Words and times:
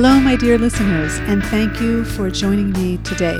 Hello, 0.00 0.20
my 0.20 0.36
dear 0.36 0.58
listeners, 0.58 1.18
and 1.22 1.42
thank 1.46 1.80
you 1.80 2.04
for 2.04 2.30
joining 2.30 2.70
me 2.70 2.98
today. 2.98 3.36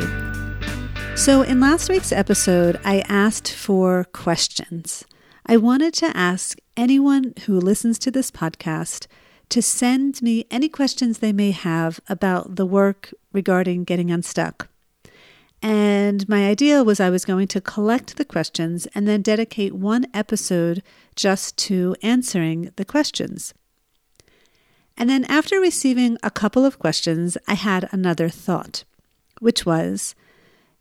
So, 1.14 1.42
in 1.42 1.60
last 1.60 1.88
week's 1.88 2.10
episode, 2.10 2.80
I 2.84 3.04
asked 3.08 3.52
for 3.52 4.06
questions. 4.12 5.04
I 5.46 5.56
wanted 5.56 5.94
to 5.94 6.16
ask 6.16 6.58
anyone 6.76 7.32
who 7.46 7.60
listens 7.60 7.96
to 8.00 8.10
this 8.10 8.32
podcast 8.32 9.06
to 9.50 9.62
send 9.62 10.20
me 10.20 10.46
any 10.50 10.68
questions 10.68 11.18
they 11.18 11.32
may 11.32 11.52
have 11.52 12.00
about 12.08 12.56
the 12.56 12.66
work 12.66 13.14
regarding 13.32 13.84
getting 13.84 14.10
unstuck. 14.10 14.68
And 15.62 16.28
my 16.28 16.48
idea 16.48 16.82
was 16.82 16.98
I 16.98 17.08
was 17.08 17.24
going 17.24 17.46
to 17.46 17.60
collect 17.60 18.16
the 18.16 18.24
questions 18.24 18.88
and 18.96 19.06
then 19.06 19.22
dedicate 19.22 19.76
one 19.76 20.06
episode 20.12 20.82
just 21.14 21.56
to 21.58 21.94
answering 22.02 22.72
the 22.74 22.84
questions. 22.84 23.54
And 24.98 25.08
then 25.08 25.24
after 25.26 25.60
receiving 25.60 26.18
a 26.24 26.30
couple 26.30 26.64
of 26.64 26.80
questions, 26.80 27.38
I 27.46 27.54
had 27.54 27.88
another 27.92 28.28
thought, 28.28 28.82
which 29.38 29.64
was 29.64 30.16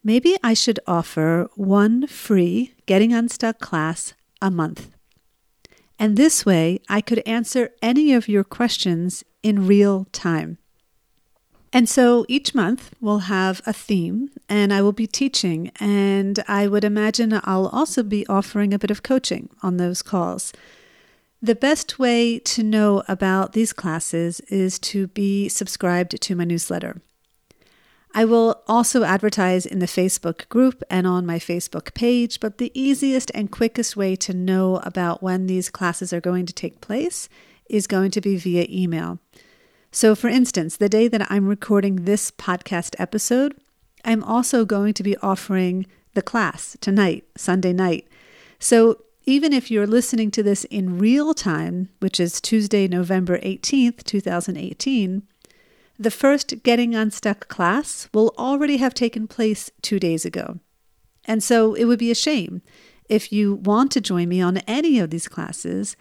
maybe 0.04 0.36
I 0.44 0.56
should 0.56 0.80
offer 0.88 1.48
one 1.56 2.08
free 2.08 2.74
Getting 2.88 3.14
Unstuck 3.14 3.60
class 3.60 4.16
a 4.42 4.50
month. 4.50 4.90
And 6.00 6.18
this 6.18 6.48
way, 6.48 6.80
I 6.90 7.00
could 7.00 7.22
answer 7.28 7.70
any 7.82 8.12
of 8.14 8.28
your 8.28 8.44
questions 8.44 9.24
in 9.44 9.68
real 9.68 10.06
time. 10.12 10.58
And 11.72 11.88
so 11.88 12.26
each 12.28 12.56
month 12.56 12.96
we'll 13.00 13.30
have 13.30 13.62
a 13.68 13.74
theme, 13.74 14.30
and 14.50 14.74
I 14.74 14.82
will 14.82 14.94
be 14.94 15.06
teaching, 15.06 15.72
and 15.80 16.44
I 16.48 16.68
would 16.68 16.84
imagine 16.84 17.40
I'll 17.44 17.68
also 17.68 18.02
be 18.02 18.26
offering 18.28 18.74
a 18.74 18.80
bit 18.80 18.90
of 18.90 19.04
coaching 19.04 19.50
on 19.62 19.78
those 19.78 20.02
calls. 20.02 20.54
The 21.42 21.56
best 21.56 22.00
way 22.00 22.40
to 22.40 22.64
know 22.64 23.04
about 23.08 23.54
these 23.54 23.72
classes 23.72 24.40
is 24.42 24.80
to 24.80 25.08
be 25.08 25.50
subscribed 25.50 26.20
to 26.20 26.36
my 26.36 26.46
newsletter. 26.46 27.00
I 28.14 28.26
will 28.26 28.64
also 28.68 29.04
advertise 29.04 29.68
in 29.68 29.78
the 29.78 29.86
Facebook 29.86 30.50
group 30.50 30.82
and 30.90 31.06
on 31.06 31.28
my 31.28 31.38
Facebook 31.38 31.94
page, 31.94 32.40
but 32.40 32.58
the 32.58 32.72
easiest 32.74 33.30
and 33.36 33.52
quickest 33.52 33.96
way 33.96 34.16
to 34.16 34.34
know 34.34 34.78
about 34.78 35.22
when 35.22 35.46
these 35.46 35.70
classes 35.70 36.12
are 36.12 36.22
going 36.22 36.48
to 36.48 36.54
take 36.54 36.82
place 36.82 37.30
is 37.70 37.86
going 37.86 38.10
to 38.12 38.22
be 38.22 38.38
via 38.38 38.66
email. 38.70 39.20
So, 39.92 40.16
for 40.16 40.30
instance, 40.30 40.78
the 40.78 40.90
day 40.90 41.08
that 41.08 41.30
I'm 41.32 41.48
recording 41.48 42.06
this 42.06 42.32
podcast 42.32 42.96
episode, 42.98 43.56
I'm 44.04 44.24
also 44.24 44.66
going 44.66 44.96
to 44.96 45.04
be 45.04 45.18
offering 45.18 45.86
the 46.16 46.24
class 46.24 46.76
tonight, 46.82 47.26
Sunday 47.38 47.74
night. 47.74 48.08
So, 48.58 49.04
even 49.28 49.52
if 49.52 49.70
you're 49.70 49.86
listening 49.86 50.32
to 50.32 50.42
this 50.42 50.64
in 50.64 50.98
real 50.98 51.34
time, 51.34 51.90
which 52.00 52.18
is 52.18 52.40
Tuesday, 52.40 52.88
November 52.88 53.38
18th, 53.40 54.06
2018, 54.06 55.22
the 56.00 56.10
first 56.10 56.64
Getting 56.64 56.96
Unstuck 56.96 57.50
class 57.50 58.08
will 58.14 58.34
already 58.38 58.78
have 58.78 58.94
taken 58.94 59.28
place 59.28 59.70
two 59.82 60.00
days 60.00 60.24
ago. 60.24 60.60
And 61.26 61.44
so 61.44 61.74
it 61.74 61.84
would 61.84 62.00
be 62.00 62.10
a 62.10 62.16
shame 62.16 62.62
if 63.10 63.34
you 63.34 63.56
want 63.56 63.92
to 63.92 64.02
join 64.02 64.30
me 64.30 64.40
on 64.40 64.58
any 64.60 64.98
of 64.98 65.10
these 65.10 65.28
classes 65.28 65.98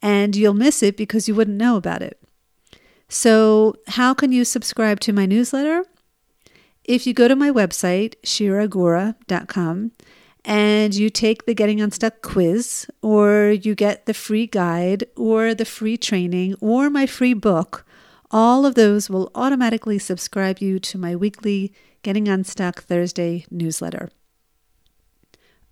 and 0.00 0.34
you'll 0.34 0.54
miss 0.54 0.82
it 0.82 0.96
because 0.96 1.28
you 1.28 1.34
wouldn't 1.34 1.58
know 1.58 1.76
about 1.76 2.00
it. 2.00 2.18
So, 3.10 3.74
how 3.88 4.14
can 4.14 4.32
you 4.32 4.44
subscribe 4.44 5.00
to 5.00 5.12
my 5.12 5.26
newsletter? 5.26 5.84
If 6.84 7.06
you 7.06 7.12
go 7.12 7.28
to 7.28 7.36
my 7.36 7.50
website, 7.50 8.14
shiragura.com, 8.22 9.90
and 10.44 10.94
you 10.94 11.10
take 11.10 11.44
the 11.44 11.54
Getting 11.54 11.80
Unstuck 11.80 12.22
quiz, 12.22 12.86
or 13.02 13.50
you 13.50 13.74
get 13.74 14.06
the 14.06 14.14
free 14.14 14.46
guide, 14.46 15.04
or 15.16 15.54
the 15.54 15.64
free 15.64 15.96
training, 15.96 16.54
or 16.60 16.88
my 16.88 17.06
free 17.06 17.34
book, 17.34 17.84
all 18.30 18.64
of 18.64 18.74
those 18.74 19.10
will 19.10 19.30
automatically 19.34 19.98
subscribe 19.98 20.60
you 20.60 20.78
to 20.78 20.98
my 20.98 21.14
weekly 21.14 21.72
Getting 22.02 22.28
Unstuck 22.28 22.82
Thursday 22.82 23.44
newsletter. 23.50 24.08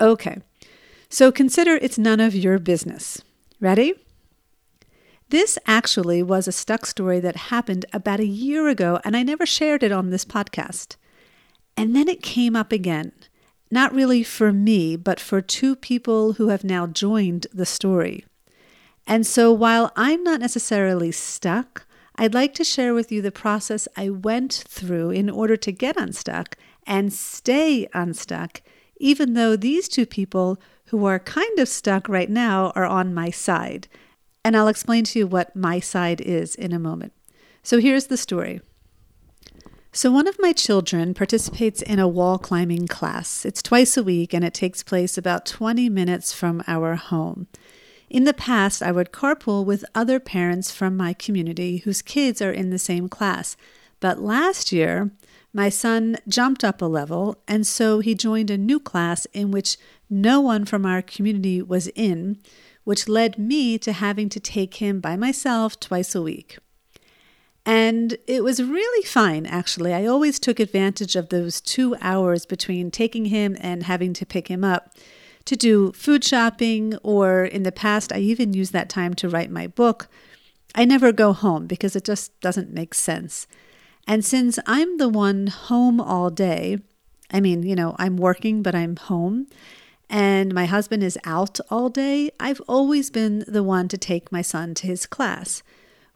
Okay, 0.01 0.39
so 1.09 1.33
consider 1.33 1.77
it's 1.77 1.99
none 1.99 2.21
of 2.21 2.35
your 2.35 2.59
business. 2.59 3.23
Ready? 3.61 3.95
This 5.31 5.59
actually 5.67 6.23
was 6.23 6.49
a 6.49 6.53
stuck 6.53 6.87
story 6.87 7.21
that 7.21 7.37
happened 7.37 7.85
about 7.93 8.21
a 8.21 8.27
year 8.27 8.69
ago, 8.69 9.01
and 9.05 9.17
I 9.17 9.23
never 9.23 9.45
shared 9.45 9.83
it 9.83 9.93
on 9.93 10.11
this 10.11 10.25
podcast. 10.25 10.97
And 11.77 11.95
then 11.95 12.09
it 12.09 12.23
came 12.23 12.57
up 12.57 12.73
again 12.73 13.13
not 13.71 13.95
really 13.95 14.23
for 14.23 14.53
me, 14.53 14.97
but 14.97 15.21
for 15.21 15.41
two 15.41 15.77
people 15.77 16.35
who 16.35 16.49
have 16.49 16.65
now 16.65 16.87
joined 16.87 17.47
the 17.53 17.67
story. 17.67 18.25
And 19.07 19.27
so 19.27 19.53
while 19.53 19.93
I'm 19.97 20.23
not 20.23 20.41
necessarily 20.41 21.13
stuck, 21.13 21.87
I'd 22.17 22.35
like 22.35 22.53
to 22.55 22.65
share 22.65 22.95
with 22.95 23.13
you 23.13 23.23
the 23.23 23.33
process 23.33 23.87
I 23.97 24.11
went 24.11 24.53
through 24.69 25.11
in 25.11 25.31
order 25.31 25.57
to 25.57 25.73
get 25.73 25.97
unstuck 25.97 26.57
and 26.87 27.13
stay 27.13 27.89
unstuck, 27.95 28.61
even 28.99 29.35
though 29.35 29.57
these 29.57 29.89
two 29.89 30.05
people 30.05 30.61
who 30.87 31.05
are 31.05 31.19
kind 31.19 31.59
of 31.59 31.69
stuck 31.69 32.09
right 32.09 32.29
now 32.29 32.73
are 32.75 32.87
on 32.87 33.15
my 33.15 33.31
side. 33.31 33.89
And 34.45 34.57
I'll 34.57 34.69
explain 34.69 35.05
to 35.05 35.19
you 35.21 35.27
what 35.27 35.55
my 35.55 35.81
side 35.81 36.21
is 36.21 36.55
in 36.55 36.73
a 36.73 36.79
moment. 36.79 37.13
So 37.63 37.79
here's 37.79 38.07
the 38.07 38.17
story. 38.17 38.61
So, 39.99 40.13
one 40.13 40.29
of 40.29 40.39
my 40.39 40.53
children 40.53 41.13
participates 41.13 41.83
in 41.83 41.99
a 41.99 42.07
wall 42.07 42.39
climbing 42.39 42.87
class. 42.87 43.45
It's 43.45 43.61
twice 43.61 43.97
a 43.97 44.03
week 44.05 44.33
and 44.33 44.45
it 44.45 44.55
takes 44.55 44.85
place 44.85 45.19
about 45.19 45.45
20 45.45 45.89
minutes 45.89 46.33
from 46.33 46.63
our 46.69 46.95
home. 46.95 47.49
In 48.09 48.23
the 48.23 48.33
past, 48.33 48.81
I 48.81 48.93
would 48.93 49.11
carpool 49.11 49.65
with 49.65 49.85
other 49.97 50.21
parents 50.21 50.71
from 50.71 50.97
my 50.97 51.15
community 51.15 51.79
whose 51.79 52.01
kids 52.01 52.41
are 52.41 52.53
in 52.53 52.71
the 52.71 52.79
same 52.79 53.09
class. 53.09 53.57
But 53.99 54.21
last 54.21 54.71
year, 54.71 55.11
my 55.53 55.69
son 55.69 56.19
jumped 56.29 56.63
up 56.63 56.81
a 56.81 56.85
level, 56.85 57.43
and 57.49 57.67
so 57.67 57.99
he 57.99 58.15
joined 58.15 58.53
a 58.53 58.57
new 58.57 58.79
class 58.79 59.25
in 59.33 59.51
which 59.51 59.79
no 60.09 60.41
one 60.41 60.65
from 60.65 60.87
our 60.87 61.03
community 61.03 61.61
was 61.61 61.89
in, 61.97 62.39
which 62.85 63.09
led 63.09 63.37
me 63.37 63.79
to 63.79 63.93
having 63.93 64.29
to 64.29 64.39
take 64.39 64.75
him 64.75 65.01
by 65.01 65.17
myself 65.17 65.81
twice 65.81 66.15
a 66.15 66.23
week. 66.23 66.59
And 67.69 68.17
it 68.27 68.43
was 68.43 68.63
really 68.63 69.05
fine, 69.05 69.45
actually. 69.45 69.93
I 69.93 70.07
always 70.07 70.39
took 70.39 70.59
advantage 70.59 71.17
of 71.17 71.29
those 71.29 71.61
two 71.61 71.95
hours 72.01 72.47
between 72.47 72.91
taking 72.91 73.27
him 73.27 73.59
and 73.61 73.83
having 73.83 74.15
to 74.15 74.25
pick 74.25 74.49
him 74.49 74.65
up 74.65 74.95
to 75.45 75.55
do 75.55 75.93
food 75.93 76.25
shopping, 76.25 76.97
or 77.03 77.45
in 77.45 77.65
the 77.65 77.71
past, 77.71 78.11
I 78.11 78.21
even 78.21 78.55
used 78.55 78.73
that 78.73 78.89
time 78.89 79.13
to 79.17 79.29
write 79.29 79.51
my 79.51 79.67
book. 79.67 80.09
I 80.75 80.87
never 80.87 81.13
go 81.13 81.35
home 81.35 81.67
because 81.67 81.95
it 81.95 82.07
just 82.07 82.41
doesn't 82.41 82.73
make 82.73 82.95
sense. 82.95 83.47
And 84.07 84.25
since 84.25 84.59
I'm 84.65 84.97
the 84.97 85.11
one 85.11 85.49
home 85.49 86.01
all 86.01 86.31
day, 86.31 86.79
I 87.31 87.41
mean, 87.41 87.65
you 87.65 87.77
know, 87.77 87.97
I'm 87.99 88.17
working, 88.17 88.63
but 88.63 88.75
I'm 88.75 88.97
home, 88.97 89.47
and 90.09 90.55
my 90.55 90.65
husband 90.65 91.03
is 91.03 91.19
out 91.25 91.61
all 91.69 91.91
day, 91.91 92.31
I've 92.41 92.63
always 92.67 93.11
been 93.11 93.45
the 93.47 93.63
one 93.63 93.89
to 93.89 93.99
take 93.99 94.33
my 94.33 94.41
son 94.41 94.73
to 94.77 94.87
his 94.87 95.05
class 95.05 95.63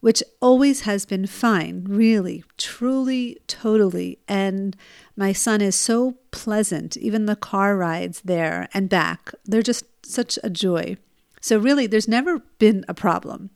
which 0.02 0.20
always 0.40 0.80
has 0.80 1.06
been 1.06 1.28
fine, 1.28 1.84
really, 1.88 2.42
truly, 2.58 3.38
totally. 3.46 4.18
And 4.26 4.76
my 5.16 5.32
son 5.32 5.60
is 5.60 5.76
so 5.76 6.18
pleasant, 6.32 6.96
even 6.96 7.26
the 7.26 7.36
car 7.36 7.76
rides 7.76 8.20
there 8.24 8.68
and 8.74 8.88
back, 8.88 9.32
they're 9.44 9.62
just 9.62 9.84
such 10.04 10.40
a 10.42 10.50
joy. 10.50 10.96
So, 11.40 11.56
really, 11.56 11.86
there's 11.86 12.08
never 12.08 12.40
been 12.58 12.84
a 12.88 12.94
problem 12.94 13.50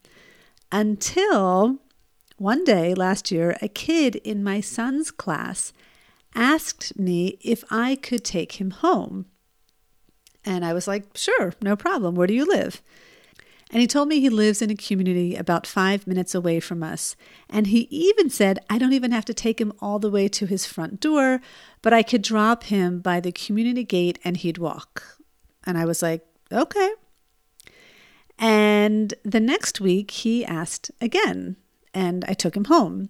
until 0.70 1.81
one 2.37 2.62
day 2.62 2.94
last 2.94 3.32
year, 3.32 3.56
a 3.60 3.69
kid 3.69 4.16
in 4.16 4.44
my 4.44 4.60
son's 4.60 5.10
class 5.10 5.72
asked 6.34 6.96
me 6.96 7.38
if 7.40 7.64
I 7.70 7.96
could 7.96 8.25
take 8.25 8.60
him 8.60 8.70
home. 8.70 9.26
And 10.44 10.64
I 10.64 10.72
was 10.72 10.87
like, 10.87 11.16
sure, 11.16 11.54
no 11.60 11.75
problem. 11.75 12.14
Where 12.14 12.28
do 12.28 12.34
you 12.34 12.46
live? 12.46 12.82
And 13.70 13.80
he 13.80 13.88
told 13.88 14.08
me 14.08 14.20
he 14.20 14.28
lives 14.28 14.62
in 14.62 14.70
a 14.70 14.76
community 14.76 15.34
about 15.34 15.66
five 15.66 16.06
minutes 16.06 16.34
away 16.34 16.60
from 16.60 16.82
us. 16.82 17.16
And 17.50 17.66
he 17.66 17.88
even 17.90 18.30
said, 18.30 18.60
I 18.70 18.78
don't 18.78 18.92
even 18.92 19.10
have 19.10 19.24
to 19.24 19.34
take 19.34 19.60
him 19.60 19.72
all 19.80 19.98
the 19.98 20.10
way 20.10 20.28
to 20.28 20.46
his 20.46 20.66
front 20.66 21.00
door, 21.00 21.40
but 21.82 21.92
I 21.92 22.02
could 22.02 22.22
drop 22.22 22.64
him 22.64 23.00
by 23.00 23.18
the 23.18 23.32
community 23.32 23.82
gate 23.82 24.20
and 24.22 24.36
he'd 24.36 24.58
walk. 24.58 25.18
And 25.64 25.76
I 25.76 25.84
was 25.84 26.00
like, 26.00 26.24
okay. 26.52 26.90
And 28.38 29.14
the 29.24 29.40
next 29.40 29.80
week 29.80 30.10
he 30.12 30.44
asked 30.44 30.92
again, 31.00 31.56
and 31.92 32.24
I 32.28 32.34
took 32.34 32.56
him 32.56 32.66
home. 32.66 33.08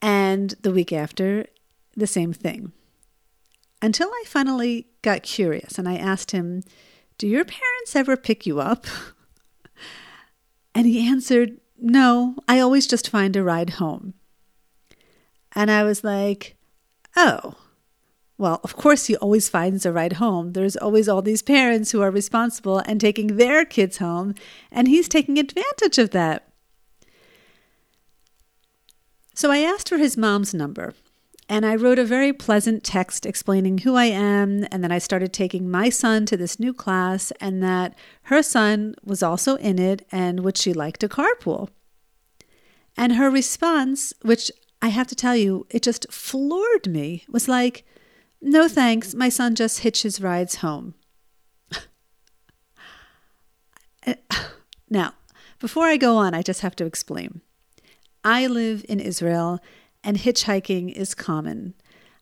And 0.00 0.54
the 0.62 0.72
week 0.72 0.92
after, 0.92 1.46
the 1.96 2.06
same 2.06 2.32
thing. 2.32 2.72
Until 3.80 4.08
I 4.08 4.24
finally 4.26 4.86
got 5.02 5.24
curious 5.24 5.78
and 5.78 5.88
I 5.88 5.96
asked 5.96 6.30
him, 6.30 6.62
Do 7.18 7.26
your 7.26 7.44
parents 7.44 7.96
ever 7.96 8.16
pick 8.16 8.46
you 8.46 8.60
up? 8.60 8.86
And 10.74 10.86
he 10.86 11.06
answered, 11.06 11.58
No, 11.78 12.36
I 12.48 12.60
always 12.60 12.86
just 12.86 13.08
find 13.08 13.36
a 13.36 13.42
ride 13.42 13.70
home. 13.70 14.14
And 15.54 15.70
I 15.70 15.82
was 15.82 16.02
like, 16.02 16.56
Oh, 17.16 17.56
well, 18.38 18.60
of 18.64 18.74
course, 18.74 19.06
he 19.06 19.16
always 19.16 19.48
finds 19.48 19.86
a 19.86 19.92
ride 19.92 20.14
home. 20.14 20.52
There's 20.52 20.76
always 20.76 21.08
all 21.08 21.22
these 21.22 21.42
parents 21.42 21.92
who 21.92 22.00
are 22.02 22.10
responsible 22.10 22.78
and 22.78 23.00
taking 23.00 23.36
their 23.36 23.64
kids 23.64 23.98
home, 23.98 24.34
and 24.70 24.88
he's 24.88 25.08
taking 25.08 25.38
advantage 25.38 25.98
of 25.98 26.10
that. 26.10 26.48
So 29.34 29.50
I 29.50 29.58
asked 29.58 29.88
for 29.88 29.98
his 29.98 30.16
mom's 30.16 30.52
number, 30.52 30.94
and 31.48 31.66
I 31.66 31.74
wrote 31.74 31.98
a 31.98 32.04
very 32.04 32.32
pleasant 32.32 32.84
text 32.84 33.26
explaining 33.26 33.78
who 33.78 33.94
I 33.96 34.06
am, 34.06 34.66
and 34.70 34.82
then 34.82 34.92
I 34.92 34.98
started 34.98 35.32
taking 35.32 35.70
my 35.70 35.88
son 35.88 36.26
to 36.26 36.36
this 36.36 36.60
new 36.60 36.72
class, 36.72 37.32
and 37.40 37.62
that 37.62 37.94
her 38.24 38.42
son 38.42 38.94
was 39.04 39.22
also 39.22 39.56
in 39.56 39.78
it, 39.78 40.06
and 40.10 40.40
would 40.40 40.56
she 40.56 40.72
like 40.72 40.98
to 40.98 41.08
carpool? 41.08 41.68
And 42.96 43.14
her 43.14 43.30
response, 43.30 44.12
which 44.22 44.50
I 44.80 44.88
have 44.88 45.06
to 45.08 45.14
tell 45.14 45.36
you, 45.36 45.66
it 45.70 45.82
just 45.82 46.10
floored 46.12 46.86
me, 46.86 47.24
was 47.28 47.48
like, 47.48 47.84
No 48.40 48.68
thanks, 48.68 49.14
my 49.14 49.28
son 49.28 49.54
just 49.54 49.80
hitches 49.80 50.20
rides 50.20 50.56
home. 50.56 50.94
now, 54.90 55.14
before 55.58 55.86
I 55.86 55.96
go 55.96 56.16
on, 56.16 56.34
I 56.34 56.42
just 56.42 56.60
have 56.60 56.76
to 56.76 56.86
explain. 56.86 57.40
I 58.24 58.46
live 58.46 58.84
in 58.88 59.00
Israel 59.00 59.60
and 60.04 60.18
hitchhiking 60.18 60.92
is 60.92 61.14
common. 61.14 61.74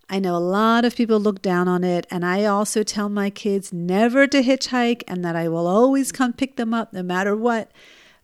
I 0.09 0.19
know 0.19 0.35
a 0.35 0.39
lot 0.39 0.85
of 0.85 0.97
people 0.97 1.21
look 1.21 1.41
down 1.41 1.69
on 1.69 1.85
it, 1.85 2.07
and 2.11 2.25
I 2.27 2.45
also 2.45 2.83
tell 2.83 3.09
my 3.09 3.31
kids 3.31 3.73
never 3.73 4.27
to 4.27 4.43
hitchhike 4.43 5.05
and 5.07 5.25
that 5.25 5.37
I 5.37 5.49
will 5.49 5.69
always 5.69 6.11
come 6.11 6.33
pick 6.33 6.57
them 6.57 6.75
up 6.75 6.93
no 6.93 7.03
matter 7.03 7.37
what. 7.37 7.71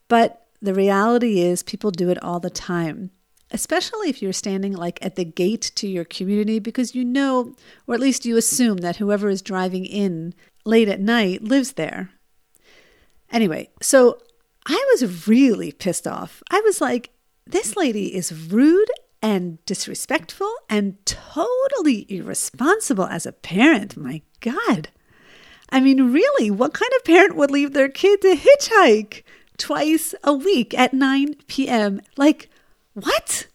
But 0.09 0.47
the 0.61 0.75
reality 0.75 1.41
is, 1.41 1.63
people 1.63 1.93
do 1.93 2.11
it 2.11 2.23
all 2.25 2.41
the 2.41 2.51
time, 2.51 3.13
especially 3.53 4.09
if 4.09 4.21
you're 4.21 4.33
standing 4.33 4.73
like 4.73 4.99
at 5.01 5.15
the 5.15 5.25
gate 5.25 5.71
to 5.77 5.87
your 5.87 6.05
community 6.05 6.59
because 6.59 6.95
you 6.95 7.05
know, 7.05 7.55
or 7.87 7.95
at 7.95 8.01
least 8.01 8.27
you 8.27 8.37
assume, 8.37 8.79
that 8.79 8.97
whoever 8.97 9.29
is 9.29 9.41
driving 9.41 9.85
in 9.85 10.35
late 10.65 10.89
at 10.89 11.01
night 11.01 11.43
lives 11.43 11.75
there. 11.75 12.11
Anyway, 13.31 13.71
so 13.81 14.19
I 14.67 14.85
was 14.93 15.29
really 15.29 15.71
pissed 15.71 16.09
off. 16.09 16.43
I 16.51 16.61
was 16.63 16.81
like, 16.81 17.11
this 17.47 17.77
lady 17.77 18.15
is 18.15 18.51
rude 18.51 18.91
and 19.27 19.59
disrespectful 19.67 20.53
and 20.71 21.05
totally 21.05 22.07
irresponsible 22.09 23.07
as 23.07 23.27
a 23.27 23.33
parent. 23.33 23.97
My 23.97 24.23
God. 24.39 24.89
I 25.69 25.81
mean, 25.81 26.13
really, 26.13 26.49
what 26.49 26.73
kind 26.73 26.93
of 26.97 27.05
parent 27.05 27.35
would 27.35 27.51
leave 27.51 27.73
their 27.73 27.89
kid 27.89 28.21
to 28.21 28.37
hitchhike 28.37 29.25
twice 29.59 30.15
a 30.23 30.33
week 30.33 30.79
at 30.79 30.95
9 30.95 31.35
p.m.? 31.49 32.01
Like, 32.17 32.49
what? 32.95 33.49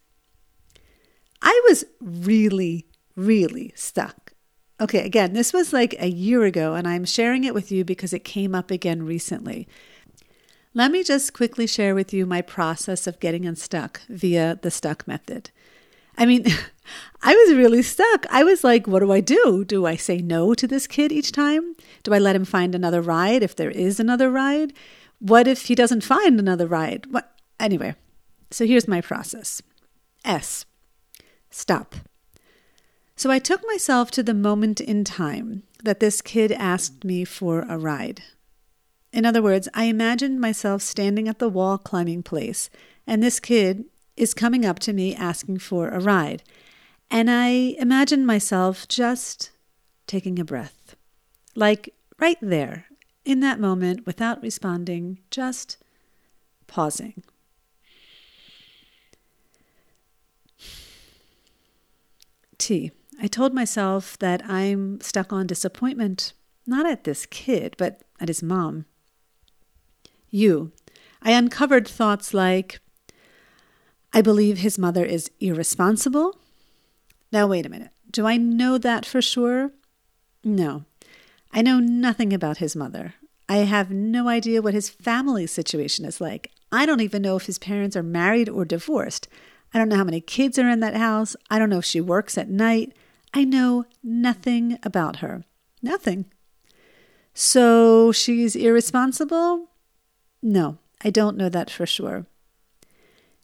I 1.42 1.62
was 1.70 1.86
really, 2.02 2.86
really 3.16 3.72
stuck. 3.74 4.34
Okay, 4.82 5.06
again, 5.06 5.32
this 5.32 5.54
was 5.54 5.72
like 5.72 5.96
a 6.00 6.10
year 6.10 6.44
ago, 6.44 6.74
and 6.74 6.86
I'm 6.86 7.06
sharing 7.06 7.46
it 7.46 7.54
with 7.54 7.72
you 7.72 7.86
because 7.86 8.12
it 8.12 8.26
came 8.26 8.54
up 8.54 8.72
again 8.72 9.04
recently. 9.04 9.70
Let 10.74 10.92
me 10.92 11.02
just 11.02 11.32
quickly 11.32 11.66
share 11.66 11.96
with 11.96 12.14
you 12.14 12.26
my 12.26 12.42
process 12.42 13.08
of 13.08 13.22
getting 13.22 13.46
unstuck 13.46 14.02
via 14.10 14.60
the 14.62 14.72
stuck 14.72 15.08
method. 15.08 15.50
I 16.18 16.26
mean, 16.26 16.46
I 17.24 17.36
was 17.36 17.56
really 17.56 17.84
stuck. 17.84 18.26
I 18.30 18.44
was 18.44 18.64
like, 18.64 18.88
what 18.88 19.00
do 19.00 19.12
I 19.12 19.20
do? 19.22 19.64
Do 19.66 19.86
I 19.86 19.96
say 19.96 20.18
no 20.18 20.54
to 20.56 20.68
this 20.68 20.88
kid 20.88 21.12
each 21.12 21.32
time? 21.32 21.76
Do 22.04 22.14
I 22.14 22.20
let 22.20 22.36
him 22.36 22.46
find 22.46 22.74
another 22.74 23.02
ride 23.02 23.44
if 23.44 23.56
there 23.56 23.70
is 23.70 24.00
another 24.00 24.30
ride? 24.30 24.74
What 25.20 25.48
if 25.48 25.68
he 25.68 25.76
doesn't 25.76 26.04
find 26.04 26.40
another 26.40 26.66
ride? 26.66 27.06
What? 27.12 27.32
Anyway, 27.60 27.96
so 28.50 28.66
here's 28.66 28.88
my 28.88 29.02
process 29.02 29.62
S. 30.26 30.66
Stop. 31.52 31.96
So 33.16 33.30
I 33.30 33.38
took 33.38 33.62
myself 33.68 34.10
to 34.12 34.24
the 34.24 34.34
moment 34.34 34.82
in 34.82 35.04
time 35.04 35.62
that 35.84 36.00
this 36.00 36.22
kid 36.22 36.52
asked 36.52 37.04
me 37.04 37.24
for 37.24 37.66
a 37.70 37.78
ride. 37.78 38.24
In 39.14 39.26
other 39.26 39.44
words, 39.44 39.68
I 39.74 39.84
imagined 39.84 40.40
myself 40.40 40.82
standing 40.82 41.28
at 41.28 41.38
the 41.38 41.50
wall 41.50 41.78
climbing 41.78 42.24
place, 42.24 42.70
and 43.06 43.22
this 43.22 43.40
kid 43.40 43.86
is 44.16 44.34
coming 44.34 44.66
up 44.66 44.80
to 44.80 44.94
me 44.94 45.16
asking 45.16 45.60
for 45.60 45.90
a 45.90 46.00
ride. 46.00 46.44
And 47.10 47.30
I 47.30 47.76
imagine 47.80 48.26
myself 48.26 48.88
just 48.88 49.52
taking 50.08 50.40
a 50.40 50.46
breath, 50.46 50.96
like 51.56 51.94
right 52.20 52.38
there, 52.42 52.86
in 53.24 53.40
that 53.40 53.60
moment, 53.60 54.06
without 54.06 54.42
responding, 54.42 55.20
just 55.30 55.78
pausing. 56.68 57.24
T. 62.58 62.92
I 63.20 63.28
told 63.28 63.54
myself 63.54 64.18
that 64.20 64.44
I'm 64.46 65.00
stuck 65.02 65.32
on 65.34 65.48
disappointment, 65.48 66.34
not 66.68 66.86
at 66.86 67.04
this 67.04 67.26
kid, 67.26 67.76
but 67.78 68.02
at 68.20 68.28
his 68.28 68.44
mom. 68.44 68.86
U. 70.30 70.72
I 71.22 71.32
uncovered 71.32 71.88
thoughts 71.88 72.34
like, 72.34 72.80
I 74.14 74.22
believe 74.22 74.58
his 74.58 74.78
mother 74.78 75.06
is 75.06 75.32
irresponsible. 75.40 76.38
Now, 77.32 77.48
wait 77.48 77.66
a 77.66 77.70
minute. 77.70 77.92
Do 78.10 78.28
I 78.28 78.38
know 78.38 78.78
that 78.78 79.06
for 79.06 79.22
sure? 79.22 79.72
No. 80.44 80.84
I 81.54 81.62
know 81.62 81.80
nothing 81.80 82.34
about 82.34 82.58
his 82.58 82.76
mother. 82.76 83.14
I 83.48 83.58
have 83.58 83.92
no 83.92 84.28
idea 84.28 84.62
what 84.62 84.74
his 84.74 84.90
family 84.90 85.48
situation 85.48 86.06
is 86.06 86.20
like. 86.20 86.52
I 86.72 86.86
don't 86.86 87.02
even 87.02 87.22
know 87.22 87.36
if 87.36 87.46
his 87.46 87.60
parents 87.60 87.96
are 87.96 88.04
married 88.04 88.50
or 88.50 88.66
divorced. 88.66 89.28
I 89.74 89.78
don't 89.78 89.90
know 89.90 89.98
how 89.98 90.04
many 90.04 90.22
kids 90.22 90.60
are 90.60 90.70
in 90.70 90.82
that 90.82 90.96
house. 90.96 91.36
I 91.50 91.60
don't 91.60 91.70
know 91.70 91.80
if 91.80 91.86
she 91.86 92.02
works 92.02 92.38
at 92.38 92.50
night. 92.50 92.94
I 93.34 93.46
know 93.46 93.86
nothing 94.04 94.78
about 94.84 95.18
her. 95.18 95.44
Nothing. 95.82 96.26
So 97.34 98.12
she's 98.12 98.56
irresponsible? 98.56 99.70
No, 100.42 100.78
I 101.04 101.10
don't 101.10 101.38
know 101.38 101.50
that 101.50 101.70
for 101.70 101.86
sure. 101.86 102.26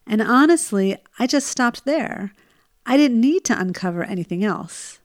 And 0.07 0.21
honestly, 0.21 0.97
I 1.19 1.27
just 1.27 1.47
stopped 1.47 1.85
there. 1.85 2.33
I 2.85 2.95
didn't 2.95 3.19
need 3.19 3.43
to 3.45 3.59
uncover 3.59 4.03
anything 4.03 4.43
else. 4.43 4.99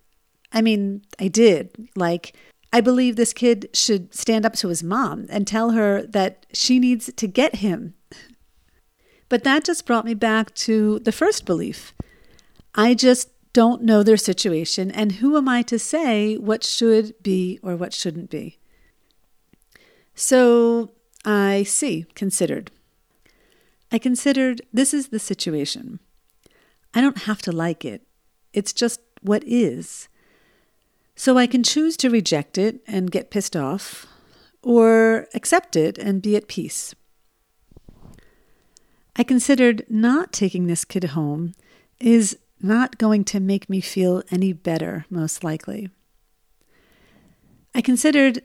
I 0.53 0.63
mean, 0.63 1.03
I 1.19 1.29
did. 1.29 1.89
Like, 1.97 2.37
I 2.73 2.81
believe 2.81 3.17
this 3.17 3.33
kid 3.33 3.69
should 3.75 4.15
stand 4.15 4.47
up 4.47 4.55
to 4.57 4.69
his 4.69 4.83
mom 4.83 5.27
and 5.29 5.47
tell 5.47 5.71
her 5.71 6.03
that 6.03 6.47
she 6.53 6.79
needs 6.79 7.11
to 7.15 7.27
get 7.27 7.57
him. 7.57 7.95
But 9.29 9.45
that 9.45 9.65
just 9.65 9.87
brought 9.87 10.05
me 10.05 10.13
back 10.13 10.55
to 10.57 10.99
the 10.99 11.11
first 11.11 11.47
belief. 11.47 11.95
I 12.75 12.93
just 12.93 13.31
don't 13.55 13.81
know 13.81 14.03
their 14.03 14.19
situation, 14.19 14.91
and 14.91 15.13
who 15.13 15.39
am 15.39 15.49
I 15.49 15.63
to 15.63 15.79
say 15.79 16.37
what 16.37 16.63
should 16.63 17.15
be 17.23 17.59
or 17.63 17.75
what 17.75 17.95
shouldn't 17.95 18.29
be? 18.29 18.59
So 20.15 20.91
I 21.25 21.63
see, 21.63 22.05
considered. 22.15 22.71
I 23.93 23.99
considered 23.99 24.63
this 24.73 24.95
is 24.95 25.09
the 25.09 25.19
situation. 25.19 26.01
I 26.95 27.03
don't 27.03 27.25
have 27.25 27.43
to 27.43 27.53
like 27.53 27.85
it, 27.85 28.07
it's 28.55 28.73
just 28.73 29.01
what 29.21 29.45
is. 29.45 30.09
So 31.15 31.37
I 31.37 31.47
can 31.47 31.63
choose 31.63 31.99
to 31.99 32.09
reject 32.09 32.57
it 32.57 32.81
and 32.87 33.11
get 33.11 33.31
pissed 33.31 33.55
off, 33.55 34.07
or 34.63 35.29
accept 35.35 35.77
it 35.77 35.99
and 35.99 36.23
be 36.23 36.37
at 36.37 36.49
peace. 36.49 36.95
I 39.15 39.25
considered 39.25 39.85
not 39.91 40.33
taking 40.33 40.67
this 40.67 40.87
kid 40.87 41.05
home 41.05 41.53
is 42.01 42.39
not 42.63 42.97
going 42.97 43.25
to 43.25 43.41
make 43.41 43.69
me 43.69 43.83
feel 43.83 44.23
any 44.31 44.55
better, 44.55 45.05
most 45.11 45.45
likely. 45.45 45.91
I 47.75 47.83
considered 47.83 48.43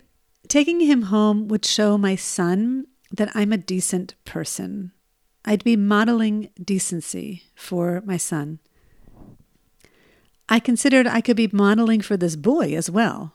taking 0.49 0.81
him 0.81 1.03
home 1.03 1.47
would 1.47 1.63
show 1.63 1.97
my 1.97 2.17
son 2.17 2.87
that 3.11 3.31
I'm 3.33 3.53
a 3.53 3.57
decent 3.57 4.15
person. 4.25 4.91
I'd 5.47 5.63
be 5.63 5.77
modeling 5.77 6.49
decency 6.61 7.43
for 7.55 8.01
my 8.05 8.17
son. 8.17 8.59
I 10.49 10.59
considered 10.59 11.07
I 11.07 11.21
could 11.21 11.37
be 11.37 11.49
modeling 11.53 12.01
for 12.01 12.17
this 12.17 12.35
boy 12.35 12.75
as 12.75 12.89
well. 12.89 13.31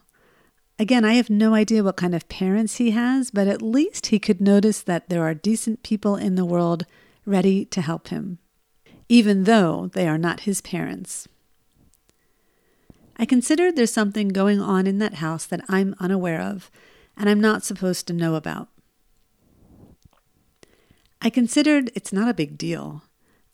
Again, 0.78 1.06
I 1.06 1.14
have 1.14 1.30
no 1.30 1.54
idea 1.54 1.82
what 1.82 1.96
kind 1.96 2.14
of 2.14 2.28
parents 2.28 2.76
he 2.76 2.90
has, 2.90 3.30
but 3.30 3.48
at 3.48 3.62
least 3.62 4.08
he 4.08 4.18
could 4.18 4.42
notice 4.42 4.82
that 4.82 5.08
there 5.08 5.22
are 5.22 5.32
decent 5.32 5.82
people 5.82 6.16
in 6.16 6.34
the 6.34 6.44
world 6.44 6.84
ready 7.24 7.64
to 7.66 7.80
help 7.80 8.08
him, 8.08 8.38
even 9.08 9.44
though 9.44 9.88
they 9.94 10.06
are 10.06 10.18
not 10.18 10.40
his 10.40 10.60
parents. 10.60 11.26
I 13.16 13.24
considered 13.24 13.74
there's 13.74 13.90
something 13.90 14.28
going 14.28 14.60
on 14.60 14.86
in 14.86 14.98
that 14.98 15.14
house 15.14 15.46
that 15.46 15.64
I'm 15.66 15.94
unaware 15.98 16.42
of 16.42 16.70
and 17.16 17.30
I'm 17.30 17.40
not 17.40 17.64
supposed 17.64 18.06
to 18.08 18.12
know 18.12 18.34
about. 18.34 18.68
I 21.24 21.30
considered 21.30 21.92
it's 21.94 22.12
not 22.12 22.28
a 22.28 22.34
big 22.34 22.58
deal. 22.58 23.04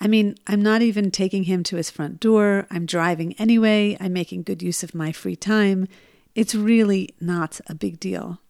I 0.01 0.09
mean, 0.09 0.37
I'm 0.47 0.63
not 0.63 0.81
even 0.81 1.11
taking 1.11 1.45
him 1.45 1.63
to 1.65 1.77
his 1.77 1.91
front 1.91 2.19
door. 2.19 2.67
I'm 2.71 2.87
driving 2.87 3.35
anyway. 3.35 3.97
I'm 4.01 4.15
making 4.15 4.45
good 4.45 4.63
use 4.63 4.83
of 4.83 4.95
my 4.95 5.13
free 5.13 5.37
time. 5.37 5.87
It's 6.35 6.55
really 6.55 7.15
not 7.21 7.61
a 7.67 7.75
big 7.75 8.01
deal. 8.01 8.41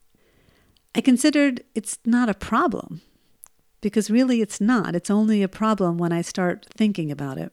I 0.94 1.00
considered 1.00 1.64
it's 1.74 1.98
not 2.04 2.28
a 2.28 2.34
problem 2.34 3.00
because 3.80 4.10
really 4.10 4.40
it's 4.40 4.60
not. 4.60 4.94
It's 4.94 5.10
only 5.10 5.42
a 5.42 5.48
problem 5.48 5.98
when 5.98 6.12
I 6.12 6.22
start 6.22 6.66
thinking 6.76 7.10
about 7.10 7.38
it. 7.38 7.52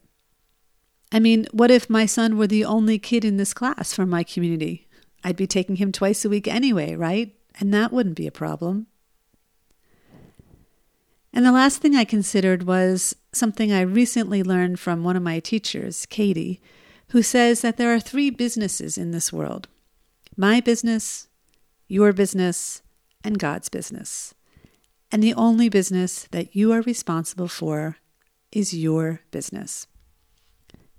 I 1.11 1.19
mean, 1.19 1.47
what 1.51 1.71
if 1.71 1.89
my 1.89 2.05
son 2.05 2.37
were 2.37 2.47
the 2.47 2.65
only 2.65 2.99
kid 2.99 3.25
in 3.25 3.37
this 3.37 3.53
class 3.53 3.91
from 3.91 4.09
my 4.09 4.23
community? 4.23 4.87
I'd 5.23 5.35
be 5.35 5.47
taking 5.47 5.77
him 5.77 5.91
twice 5.91 6.25
a 6.25 6.29
week 6.29 6.47
anyway, 6.47 6.93
right? 6.95 7.35
And 7.59 7.73
that 7.73 7.91
wouldn't 7.91 8.15
be 8.15 8.27
a 8.27 8.31
problem. 8.31 8.85
And 11.35 11.45
the 11.45 11.51
last 11.51 11.81
thing 11.81 11.97
I 11.97 12.05
considered 12.05 12.63
was 12.63 13.13
something 13.33 13.69
I 13.69 13.81
recently 13.81 14.41
learned 14.41 14.79
from 14.79 15.03
one 15.03 15.17
of 15.17 15.21
my 15.21 15.41
teachers, 15.41 16.05
Katie, 16.05 16.61
who 17.09 17.21
says 17.21 17.59
that 17.59 17.75
there 17.75 17.93
are 17.93 17.99
three 17.99 18.29
businesses 18.29 18.97
in 18.97 19.11
this 19.11 19.33
world 19.33 19.67
my 20.37 20.61
business, 20.61 21.27
your 21.89 22.13
business, 22.13 22.81
and 23.23 23.37
God's 23.37 23.67
business. 23.67 24.33
And 25.11 25.21
the 25.21 25.33
only 25.33 25.69
business 25.69 26.27
that 26.31 26.55
you 26.55 26.71
are 26.71 26.81
responsible 26.81 27.47
for 27.47 27.97
is 28.51 28.73
your 28.73 29.21
business. 29.31 29.87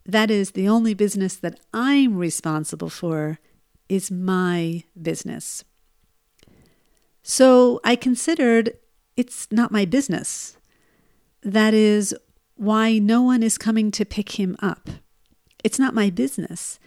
That 0.05 0.31
is, 0.31 0.53
the 0.53 0.69
only 0.69 0.93
business 0.93 1.37
that 1.37 1.61
I'm 1.73 2.17
responsible 2.17 2.91
for 2.91 3.39
is 3.89 4.11
my 4.11 4.85
business. 5.01 5.65
So 7.23 7.81
I 7.85 7.97
considered 7.97 8.75
it's 9.17 9.49
not 9.51 9.73
my 9.73 9.85
business. 9.85 10.57
That 11.43 11.75
is 11.75 12.15
why 12.57 12.99
no 12.99 13.23
one 13.23 13.43
is 13.43 13.59
coming 13.59 13.91
to 13.93 14.05
pick 14.05 14.39
him 14.39 14.57
up. 14.61 14.89
It's 15.65 15.79
not 15.79 15.95
my 15.95 16.11
business. 16.11 16.79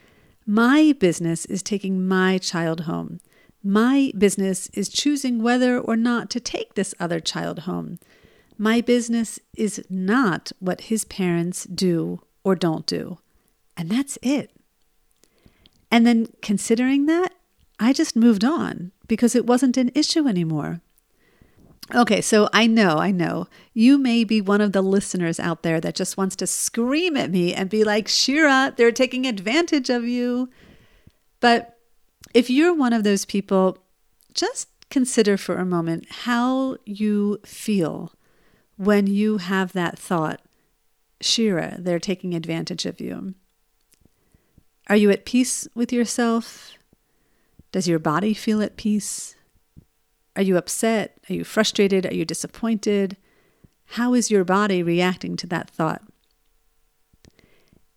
My 0.45 0.93
business 0.99 1.45
is 1.45 1.61
taking 1.61 2.07
my 2.07 2.37
child 2.37 2.81
home. 2.81 3.19
My 3.63 4.11
business 4.17 4.67
is 4.73 4.89
choosing 4.89 5.43
whether 5.43 5.77
or 5.77 5.95
not 5.95 6.29
to 6.31 6.39
take 6.39 6.73
this 6.73 6.95
other 6.99 7.19
child 7.19 7.59
home. 7.59 7.99
My 8.57 8.81
business 8.81 9.39
is 9.55 9.83
not 9.89 10.51
what 10.59 10.81
his 10.81 11.05
parents 11.05 11.65
do 11.65 12.21
or 12.43 12.55
don't 12.55 12.85
do. 12.85 13.19
And 13.77 13.89
that's 13.89 14.17
it. 14.21 14.51
And 15.91 16.05
then 16.05 16.27
considering 16.41 17.05
that, 17.05 17.33
I 17.79 17.93
just 17.93 18.15
moved 18.15 18.43
on 18.43 18.91
because 19.07 19.35
it 19.35 19.45
wasn't 19.45 19.77
an 19.77 19.91
issue 19.95 20.27
anymore. 20.27 20.81
Okay, 21.93 22.21
so 22.21 22.49
I 22.53 22.67
know, 22.67 22.97
I 22.97 23.11
know. 23.11 23.47
You 23.73 23.97
may 23.97 24.23
be 24.23 24.41
one 24.41 24.61
of 24.61 24.73
the 24.73 24.81
listeners 24.81 25.39
out 25.39 25.63
there 25.63 25.81
that 25.81 25.95
just 25.95 26.17
wants 26.17 26.35
to 26.37 26.47
scream 26.47 27.17
at 27.17 27.31
me 27.31 27.53
and 27.53 27.69
be 27.69 27.83
like, 27.83 28.07
Shira, 28.07 28.73
they're 28.77 28.91
taking 28.91 29.25
advantage 29.25 29.89
of 29.89 30.03
you. 30.03 30.49
But 31.39 31.77
if 32.33 32.49
you're 32.49 32.75
one 32.75 32.93
of 32.93 33.03
those 33.03 33.25
people, 33.25 33.79
just 34.33 34.67
consider 34.91 35.35
for 35.35 35.55
a 35.55 35.65
moment 35.65 36.05
how 36.09 36.77
you 36.85 37.39
feel 37.43 38.13
when 38.77 39.07
you 39.07 39.37
have 39.37 39.73
that 39.73 39.97
thought, 39.97 40.41
Shira, 41.21 41.77
they're 41.79 41.99
taking 41.99 42.35
advantage 42.35 42.85
of 42.85 43.01
you. 43.01 43.33
Are 44.87 44.95
you 44.95 45.09
at 45.09 45.25
peace 45.25 45.67
with 45.73 45.91
yourself? 45.91 46.73
Does 47.71 47.87
your 47.87 47.99
body 47.99 48.33
feel 48.33 48.61
at 48.61 48.77
peace? 48.77 49.35
Are 50.39 50.43
you 50.43 50.55
upset? 50.55 51.17
Are 51.29 51.33
you 51.33 51.43
frustrated? 51.43 52.05
Are 52.05 52.13
you 52.13 52.23
disappointed? 52.23 53.17
How 53.87 54.13
is 54.13 54.31
your 54.31 54.45
body 54.45 54.81
reacting 54.81 55.35
to 55.35 55.47
that 55.47 55.69
thought? 55.69 56.01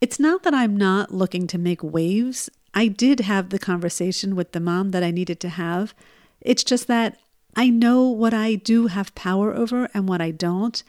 It's 0.00 0.18
not 0.18 0.42
that 0.42 0.52
I'm 0.52 0.76
not 0.76 1.14
looking 1.14 1.46
to 1.46 1.56
make 1.56 1.84
waves. 1.84 2.50
I 2.74 2.88
did 2.88 3.20
have 3.20 3.50
the 3.50 3.60
conversation 3.60 4.34
with 4.34 4.50
the 4.50 4.58
mom 4.58 4.90
that 4.90 5.04
I 5.04 5.12
needed 5.12 5.38
to 5.38 5.50
have. 5.50 5.94
It's 6.40 6.64
just 6.64 6.88
that 6.88 7.16
I 7.54 7.70
know 7.70 8.08
what 8.08 8.34
I 8.34 8.56
do 8.56 8.88
have 8.88 9.14
power 9.14 9.54
over 9.54 9.88
and 9.94 10.08
what 10.08 10.20
I 10.20 10.32
don't. 10.32 10.82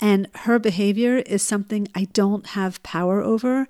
And 0.00 0.30
her 0.34 0.58
behavior 0.58 1.18
is 1.18 1.42
something 1.42 1.86
I 1.94 2.04
don't 2.14 2.46
have 2.46 2.82
power 2.82 3.20
over. 3.20 3.68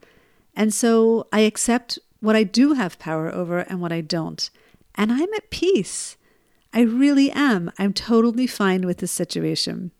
And 0.54 0.72
so 0.72 1.26
I 1.32 1.40
accept 1.40 1.98
what 2.20 2.36
I 2.36 2.44
do 2.44 2.74
have 2.74 3.00
power 3.00 3.28
over 3.34 3.58
and 3.58 3.80
what 3.80 3.90
I 3.90 4.02
don't. 4.02 4.48
And 4.94 5.10
I'm 5.10 5.34
at 5.34 5.50
peace. 5.50 6.16
I 6.74 6.80
really 6.80 7.30
am. 7.30 7.70
I'm 7.78 7.92
totally 7.92 8.48
fine 8.48 8.84
with 8.84 8.98
this 8.98 9.12
situation. 9.12 9.92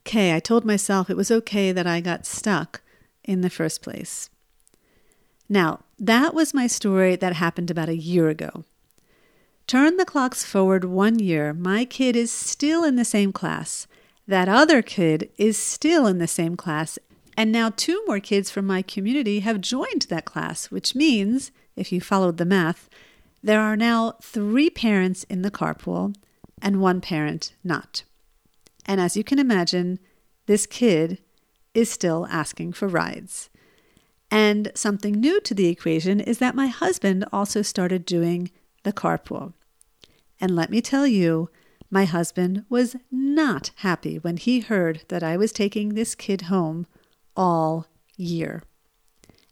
Okay, 0.00 0.34
I 0.34 0.40
told 0.40 0.64
myself 0.64 1.10
it 1.10 1.16
was 1.16 1.30
okay 1.30 1.72
that 1.72 1.86
I 1.86 2.00
got 2.00 2.24
stuck 2.24 2.80
in 3.22 3.42
the 3.42 3.50
first 3.50 3.82
place. 3.82 4.30
Now, 5.46 5.80
that 5.98 6.32
was 6.32 6.54
my 6.54 6.66
story 6.66 7.16
that 7.16 7.34
happened 7.34 7.70
about 7.70 7.90
a 7.90 7.96
year 7.96 8.30
ago. 8.30 8.64
Turn 9.66 9.98
the 9.98 10.06
clocks 10.06 10.42
forward 10.46 10.86
one 10.86 11.18
year, 11.18 11.52
my 11.52 11.84
kid 11.84 12.16
is 12.16 12.32
still 12.32 12.82
in 12.82 12.96
the 12.96 13.04
same 13.04 13.30
class. 13.30 13.86
That 14.26 14.48
other 14.48 14.80
kid 14.80 15.30
is 15.36 15.58
still 15.58 16.06
in 16.06 16.16
the 16.16 16.26
same 16.26 16.56
class. 16.56 16.98
And 17.36 17.52
now 17.52 17.70
two 17.76 18.02
more 18.06 18.20
kids 18.20 18.50
from 18.50 18.66
my 18.66 18.80
community 18.80 19.40
have 19.40 19.60
joined 19.60 20.06
that 20.08 20.24
class, 20.24 20.70
which 20.70 20.94
means, 20.94 21.52
if 21.76 21.92
you 21.92 22.00
followed 22.00 22.38
the 22.38 22.46
math, 22.46 22.88
there 23.42 23.60
are 23.60 23.76
now 23.76 24.14
three 24.22 24.70
parents 24.70 25.24
in 25.24 25.42
the 25.42 25.50
carpool 25.50 26.14
and 26.60 26.80
one 26.80 27.00
parent 27.00 27.54
not. 27.62 28.04
And 28.86 29.00
as 29.00 29.16
you 29.16 29.22
can 29.22 29.38
imagine, 29.38 29.98
this 30.46 30.66
kid 30.66 31.18
is 31.74 31.90
still 31.90 32.26
asking 32.30 32.72
for 32.72 32.88
rides. 32.88 33.50
And 34.30 34.72
something 34.74 35.12
new 35.12 35.40
to 35.42 35.54
the 35.54 35.68
equation 35.68 36.20
is 36.20 36.38
that 36.38 36.54
my 36.54 36.66
husband 36.66 37.24
also 37.32 37.62
started 37.62 38.04
doing 38.04 38.50
the 38.82 38.92
carpool. 38.92 39.54
And 40.40 40.54
let 40.54 40.70
me 40.70 40.80
tell 40.80 41.06
you, 41.06 41.50
my 41.90 42.04
husband 42.04 42.64
was 42.68 42.96
not 43.10 43.70
happy 43.76 44.18
when 44.18 44.36
he 44.36 44.60
heard 44.60 45.02
that 45.08 45.22
I 45.22 45.36
was 45.36 45.52
taking 45.52 45.94
this 45.94 46.14
kid 46.14 46.42
home 46.42 46.86
all 47.36 47.86
year 48.16 48.62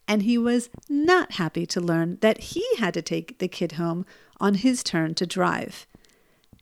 and 0.08 0.22
he 0.22 0.38
was 0.38 0.68
not 0.88 1.32
happy 1.32 1.66
to 1.66 1.80
learn 1.80 2.18
that 2.20 2.38
he 2.38 2.64
had 2.78 2.94
to 2.94 3.02
take 3.02 3.38
the 3.38 3.48
kid 3.48 3.72
home 3.72 4.06
on 4.40 4.54
his 4.54 4.82
turn 4.82 5.14
to 5.14 5.26
drive. 5.26 5.86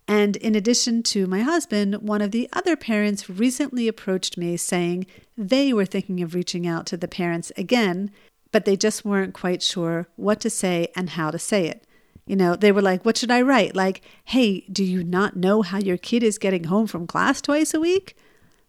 And 0.07 0.37
in 0.37 0.55
addition 0.55 1.03
to 1.05 1.27
my 1.27 1.41
husband, 1.41 1.97
one 1.97 2.21
of 2.21 2.31
the 2.31 2.49
other 2.53 2.77
parents 2.77 3.31
recently 3.31 3.89
approached 3.89 4.37
me 4.37 4.57
saying 4.57 5.07
they 5.37 5.73
were 5.73 5.87
thinking 5.87 6.23
of 6.23 6.35
reaching 6.35 6.67
out 6.67 6.87
to 6.87 6.97
the 6.97 7.09
parents 7.09 7.51
again, 7.57 8.11
but 8.53 8.67
they 8.67 8.77
just 8.77 9.05
weren't 9.05 9.35
quite 9.35 9.63
sure 9.63 10.09
what 10.17 10.41
to 10.41 10.51
say 10.51 10.89
and 10.95 11.11
how 11.11 11.31
to 11.31 11.39
say 11.39 11.67
it. 11.67 11.87
You 12.27 12.37
know, 12.37 12.55
they 12.55 12.73
were 12.73 12.83
like, 12.83 13.05
What 13.05 13.17
should 13.17 13.31
I 13.31 13.43
write? 13.43 13.75
Like, 13.75 14.03
hey, 14.25 14.61
do 14.73 14.85
you 14.85 15.05
not 15.05 15.37
know 15.37 15.63
how 15.63 15.79
your 15.79 15.99
kid 15.99 16.23
is 16.23 16.39
getting 16.39 16.65
home 16.65 16.87
from 16.87 17.07
class 17.07 17.41
twice 17.41 17.75
a 17.75 17.81
week? 17.81 18.17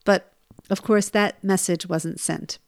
But 0.03 0.33
of 0.69 0.81
course, 0.81 1.09
that 1.09 1.43
message 1.43 1.87
wasn't 1.87 2.19
sent. 2.19 2.59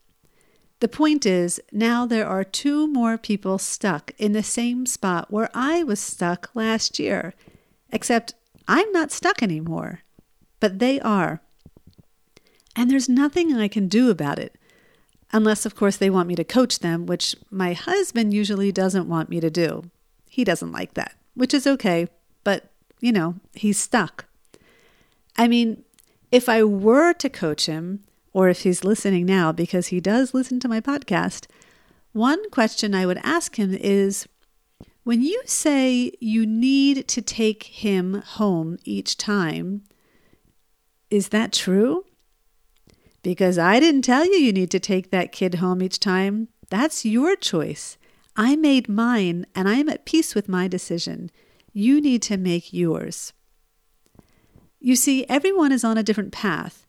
The 0.80 0.88
point 0.88 1.26
is, 1.26 1.60
now 1.72 2.06
there 2.06 2.26
are 2.26 2.44
two 2.44 2.86
more 2.86 3.18
people 3.18 3.58
stuck 3.58 4.12
in 4.18 4.32
the 4.32 4.42
same 4.42 4.86
spot 4.86 5.30
where 5.30 5.50
I 5.52 5.82
was 5.82 5.98
stuck 5.98 6.50
last 6.54 6.98
year. 6.98 7.34
Except 7.90 8.34
I'm 8.68 8.90
not 8.92 9.10
stuck 9.10 9.42
anymore, 9.42 10.02
but 10.60 10.78
they 10.78 11.00
are. 11.00 11.40
And 12.76 12.90
there's 12.90 13.08
nothing 13.08 13.54
I 13.54 13.66
can 13.66 13.88
do 13.88 14.10
about 14.10 14.38
it. 14.38 14.56
Unless, 15.32 15.66
of 15.66 15.74
course, 15.74 15.96
they 15.96 16.10
want 16.10 16.28
me 16.28 16.36
to 16.36 16.44
coach 16.44 16.78
them, 16.78 17.06
which 17.06 17.34
my 17.50 17.72
husband 17.72 18.32
usually 18.32 18.70
doesn't 18.70 19.08
want 19.08 19.28
me 19.28 19.40
to 19.40 19.50
do. 19.50 19.90
He 20.30 20.44
doesn't 20.44 20.72
like 20.72 20.94
that, 20.94 21.14
which 21.34 21.52
is 21.52 21.66
okay, 21.66 22.08
but, 22.44 22.70
you 23.00 23.10
know, 23.10 23.34
he's 23.52 23.78
stuck. 23.78 24.26
I 25.36 25.48
mean, 25.48 25.82
if 26.30 26.48
I 26.48 26.62
were 26.62 27.12
to 27.14 27.28
coach 27.28 27.66
him, 27.66 28.04
or 28.32 28.48
if 28.48 28.62
he's 28.62 28.84
listening 28.84 29.26
now, 29.26 29.52
because 29.52 29.88
he 29.88 30.00
does 30.00 30.34
listen 30.34 30.60
to 30.60 30.68
my 30.68 30.80
podcast, 30.80 31.46
one 32.12 32.50
question 32.50 32.94
I 32.94 33.06
would 33.06 33.20
ask 33.22 33.56
him 33.56 33.74
is 33.74 34.26
when 35.04 35.22
you 35.22 35.40
say 35.46 36.12
you 36.20 36.46
need 36.46 37.08
to 37.08 37.22
take 37.22 37.64
him 37.64 38.22
home 38.22 38.78
each 38.84 39.16
time, 39.16 39.84
is 41.10 41.28
that 41.28 41.52
true? 41.52 42.04
Because 43.22 43.58
I 43.58 43.80
didn't 43.80 44.02
tell 44.02 44.24
you 44.24 44.34
you 44.34 44.52
need 44.52 44.70
to 44.70 44.80
take 44.80 45.10
that 45.10 45.32
kid 45.32 45.56
home 45.56 45.82
each 45.82 45.98
time. 45.98 46.48
That's 46.70 47.04
your 47.04 47.36
choice. 47.36 47.96
I 48.36 48.54
made 48.54 48.88
mine 48.88 49.46
and 49.54 49.68
I 49.68 49.74
am 49.74 49.88
at 49.88 50.04
peace 50.04 50.34
with 50.34 50.48
my 50.48 50.68
decision. 50.68 51.30
You 51.72 52.00
need 52.00 52.22
to 52.22 52.36
make 52.36 52.72
yours. 52.72 53.32
You 54.80 54.94
see, 54.94 55.26
everyone 55.28 55.72
is 55.72 55.84
on 55.84 55.98
a 55.98 56.02
different 56.02 56.32
path. 56.32 56.86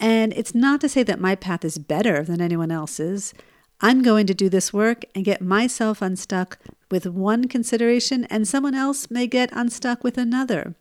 And 0.00 0.32
it's 0.34 0.54
not 0.54 0.80
to 0.82 0.88
say 0.88 1.02
that 1.02 1.20
my 1.20 1.34
path 1.34 1.64
is 1.64 1.78
better 1.78 2.22
than 2.22 2.40
anyone 2.40 2.70
else's. 2.70 3.34
I'm 3.80 4.02
going 4.02 4.26
to 4.26 4.34
do 4.34 4.48
this 4.48 4.72
work 4.72 5.04
and 5.14 5.24
get 5.24 5.40
myself 5.40 6.02
unstuck 6.02 6.58
with 6.90 7.06
one 7.06 7.48
consideration, 7.48 8.24
and 8.24 8.46
someone 8.46 8.74
else 8.74 9.10
may 9.10 9.26
get 9.26 9.50
unstuck 9.52 10.02
with 10.02 10.18
another. 10.18 10.74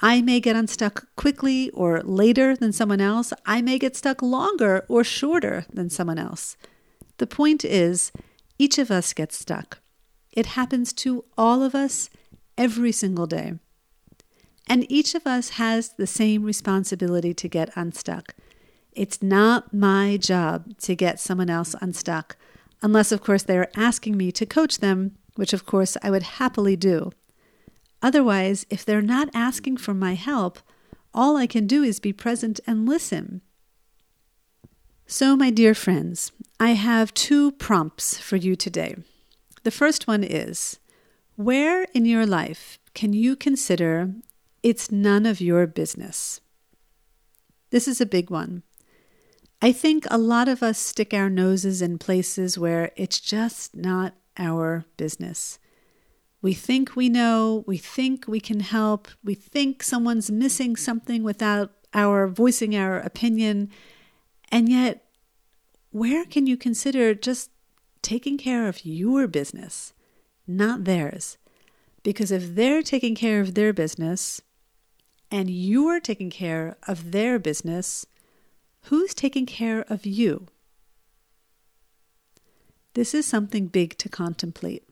I 0.00 0.20
may 0.20 0.40
get 0.40 0.56
unstuck 0.56 1.06
quickly 1.14 1.70
or 1.70 2.00
later 2.02 2.56
than 2.56 2.72
someone 2.72 3.00
else. 3.00 3.32
I 3.46 3.62
may 3.62 3.78
get 3.78 3.94
stuck 3.94 4.20
longer 4.20 4.84
or 4.88 5.04
shorter 5.04 5.64
than 5.72 5.90
someone 5.90 6.18
else. 6.18 6.56
The 7.18 7.26
point 7.28 7.64
is, 7.64 8.10
each 8.58 8.78
of 8.78 8.90
us 8.90 9.12
gets 9.12 9.38
stuck. 9.38 9.78
It 10.32 10.46
happens 10.46 10.92
to 10.94 11.24
all 11.38 11.62
of 11.62 11.74
us 11.74 12.10
every 12.58 12.90
single 12.90 13.26
day. 13.26 13.54
And 14.68 14.90
each 14.90 15.14
of 15.14 15.26
us 15.26 15.50
has 15.50 15.90
the 15.90 16.06
same 16.06 16.44
responsibility 16.44 17.34
to 17.34 17.48
get 17.48 17.76
unstuck. 17.76 18.34
It's 18.92 19.22
not 19.22 19.72
my 19.72 20.16
job 20.16 20.78
to 20.80 20.94
get 20.94 21.18
someone 21.18 21.50
else 21.50 21.74
unstuck, 21.80 22.36
unless, 22.82 23.10
of 23.12 23.22
course, 23.22 23.42
they're 23.42 23.70
asking 23.76 24.16
me 24.16 24.30
to 24.32 24.46
coach 24.46 24.78
them, 24.78 25.16
which, 25.34 25.52
of 25.52 25.66
course, 25.66 25.96
I 26.02 26.10
would 26.10 26.22
happily 26.22 26.76
do. 26.76 27.10
Otherwise, 28.02 28.66
if 28.68 28.84
they're 28.84 29.00
not 29.00 29.30
asking 29.32 29.78
for 29.78 29.94
my 29.94 30.14
help, 30.14 30.58
all 31.14 31.36
I 31.36 31.46
can 31.46 31.66
do 31.66 31.82
is 31.82 32.00
be 32.00 32.12
present 32.12 32.60
and 32.66 32.88
listen. 32.88 33.42
So, 35.06 35.36
my 35.36 35.50
dear 35.50 35.74
friends, 35.74 36.32
I 36.58 36.70
have 36.70 37.14
two 37.14 37.52
prompts 37.52 38.18
for 38.18 38.36
you 38.36 38.56
today. 38.56 38.96
The 39.62 39.70
first 39.70 40.06
one 40.06 40.24
is 40.24 40.78
Where 41.36 41.84
in 41.94 42.04
your 42.04 42.26
life 42.26 42.78
can 42.94 43.12
you 43.12 43.36
consider 43.36 44.14
it's 44.62 44.90
none 44.90 45.26
of 45.26 45.40
your 45.40 45.66
business? 45.66 46.40
This 47.70 47.88
is 47.88 48.00
a 48.00 48.06
big 48.06 48.30
one. 48.30 48.62
I 49.60 49.72
think 49.72 50.06
a 50.10 50.18
lot 50.18 50.48
of 50.48 50.62
us 50.62 50.78
stick 50.78 51.14
our 51.14 51.30
noses 51.30 51.80
in 51.82 51.98
places 51.98 52.58
where 52.58 52.90
it's 52.96 53.20
just 53.20 53.76
not 53.76 54.14
our 54.36 54.84
business. 54.96 55.58
We 56.40 56.54
think 56.54 56.96
we 56.96 57.08
know, 57.08 57.62
we 57.66 57.76
think 57.76 58.26
we 58.26 58.40
can 58.40 58.60
help, 58.60 59.08
we 59.22 59.34
think 59.34 59.82
someone's 59.82 60.30
missing 60.30 60.74
something 60.74 61.22
without 61.22 61.70
our 61.94 62.26
voicing 62.26 62.74
our 62.74 62.98
opinion. 62.98 63.70
And 64.50 64.68
yet, 64.68 65.04
where 65.90 66.24
can 66.24 66.46
you 66.46 66.56
consider 66.56 67.14
just 67.14 67.50
taking 68.02 68.36
care 68.38 68.66
of 68.66 68.84
your 68.84 69.28
business, 69.28 69.92
not 70.46 70.84
theirs? 70.84 71.38
Because 72.02 72.32
if 72.32 72.56
they're 72.56 72.82
taking 72.82 73.14
care 73.14 73.40
of 73.40 73.54
their 73.54 73.72
business 73.72 74.40
and 75.32 75.48
you're 75.48 75.98
taking 75.98 76.28
care 76.28 76.76
of 76.86 77.10
their 77.10 77.38
business, 77.38 78.06
who's 78.84 79.14
taking 79.14 79.46
care 79.46 79.80
of 79.88 80.04
you? 80.04 80.46
This 82.92 83.14
is 83.14 83.24
something 83.24 83.66
big 83.66 83.96
to 83.96 84.10
contemplate. 84.10 84.86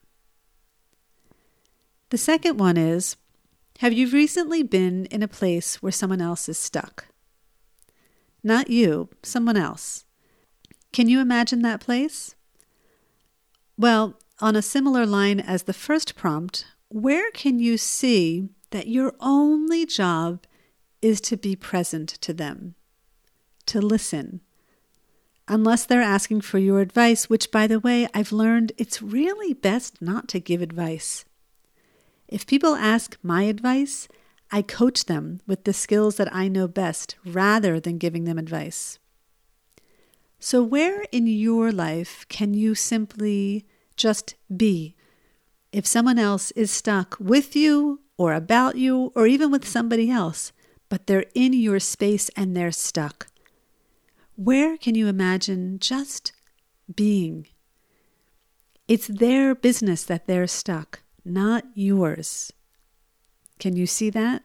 The 2.08 2.16
second 2.16 2.58
one 2.58 2.78
is 2.78 3.16
Have 3.80 3.92
you 3.92 4.08
recently 4.08 4.62
been 4.62 5.04
in 5.06 5.22
a 5.22 5.28
place 5.28 5.82
where 5.82 5.92
someone 5.92 6.22
else 6.22 6.48
is 6.48 6.58
stuck? 6.58 7.08
Not 8.42 8.70
you, 8.70 9.10
someone 9.22 9.58
else. 9.58 10.06
Can 10.92 11.08
you 11.08 11.20
imagine 11.20 11.60
that 11.62 11.80
place? 11.80 12.34
Well, 13.76 14.18
on 14.40 14.56
a 14.56 14.62
similar 14.62 15.04
line 15.04 15.38
as 15.38 15.64
the 15.64 15.74
first 15.74 16.16
prompt, 16.16 16.64
where 16.88 17.30
can 17.32 17.58
you 17.58 17.76
see 17.76 18.48
that 18.70 18.88
your 18.88 19.14
only 19.20 19.86
job 19.86 20.44
is 21.02 21.20
to 21.22 21.36
be 21.36 21.56
present 21.56 22.08
to 22.20 22.32
them, 22.32 22.74
to 23.66 23.80
listen? 23.80 24.40
Unless 25.48 25.86
they're 25.86 26.02
asking 26.02 26.42
for 26.42 26.58
your 26.58 26.80
advice, 26.80 27.28
which, 27.28 27.50
by 27.50 27.66
the 27.66 27.80
way, 27.80 28.06
I've 28.14 28.32
learned 28.32 28.72
it's 28.78 29.02
really 29.02 29.52
best 29.52 30.00
not 30.00 30.28
to 30.28 30.40
give 30.40 30.62
advice. 30.62 31.24
If 32.28 32.46
people 32.46 32.76
ask 32.76 33.18
my 33.22 33.42
advice, 33.42 34.06
I 34.52 34.62
coach 34.62 35.06
them 35.06 35.40
with 35.46 35.64
the 35.64 35.72
skills 35.72 36.16
that 36.16 36.32
I 36.34 36.48
know 36.48 36.68
best 36.68 37.16
rather 37.24 37.80
than 37.80 37.98
giving 37.98 38.24
them 38.24 38.38
advice. 38.38 38.98
So, 40.38 40.62
where 40.62 41.02
in 41.12 41.26
your 41.26 41.70
life 41.70 42.24
can 42.28 42.54
you 42.54 42.74
simply 42.74 43.66
just 43.96 44.36
be? 44.54 44.96
If 45.72 45.86
someone 45.86 46.18
else 46.18 46.50
is 46.52 46.70
stuck 46.70 47.16
with 47.20 47.54
you 47.54 48.00
or 48.20 48.34
about 48.34 48.76
you 48.76 49.10
or 49.14 49.26
even 49.26 49.50
with 49.50 49.66
somebody 49.66 50.10
else, 50.10 50.52
but 50.90 51.06
they're 51.06 51.24
in 51.34 51.54
your 51.54 51.80
space 51.80 52.28
and 52.36 52.54
they're 52.54 52.70
stuck, 52.70 53.28
where 54.36 54.76
can 54.76 54.94
you 54.94 55.08
imagine 55.08 55.78
just 55.78 56.32
being? 56.94 57.46
It's 58.86 59.06
their 59.06 59.54
business 59.54 60.04
that 60.04 60.26
they're 60.26 60.46
stuck 60.46 61.00
not 61.24 61.64
yours. 61.74 62.52
Can 63.58 63.74
you 63.74 63.86
see 63.86 64.10
that? 64.10 64.42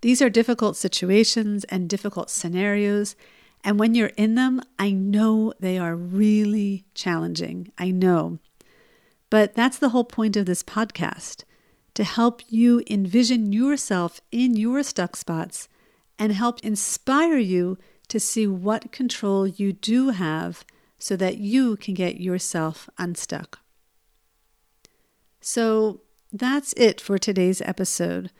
These 0.00 0.22
are 0.22 0.30
difficult 0.30 0.78
situations 0.78 1.64
and 1.64 1.90
difficult 1.90 2.30
scenarios. 2.30 3.16
And 3.62 3.78
when 3.78 3.94
you're 3.94 4.16
in 4.16 4.34
them, 4.34 4.62
I 4.78 4.92
know 4.92 5.52
they 5.60 5.76
are 5.76 5.94
really 5.94 6.86
challenging. 6.94 7.70
I 7.76 7.90
know. 7.90 8.38
But 9.28 9.54
that's 9.54 9.78
the 9.78 9.90
whole 9.90 10.04
point 10.04 10.36
of 10.36 10.46
this 10.46 10.62
podcast 10.62 11.44
to 11.96 12.04
help 12.04 12.42
you 12.50 12.82
envision 12.90 13.54
yourself 13.54 14.20
in 14.30 14.54
your 14.54 14.82
stuck 14.82 15.16
spots 15.16 15.66
and 16.18 16.30
help 16.30 16.60
inspire 16.60 17.38
you 17.38 17.78
to 18.08 18.20
see 18.20 18.46
what 18.46 18.92
control 18.92 19.46
you 19.46 19.72
do 19.72 20.10
have 20.10 20.62
so 20.98 21.16
that 21.16 21.38
you 21.38 21.74
can 21.76 21.94
get 21.94 22.20
yourself 22.20 22.90
unstuck. 22.98 23.60
So 25.40 26.02
that's 26.30 26.74
it 26.74 27.00
for 27.00 27.16
today's 27.16 27.62
episode. 27.62 28.30